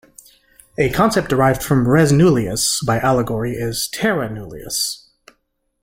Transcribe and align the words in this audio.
A 0.79 0.89
concept 0.89 1.29
derived 1.29 1.61
from 1.61 1.87
"res 1.87 2.11
nullius" 2.11 2.81
by 2.83 2.99
allegory 2.99 3.51
is 3.53 3.87
"terra 3.87 4.27
nullius". 4.33 5.07